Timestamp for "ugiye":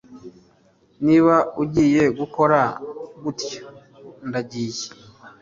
1.63-2.03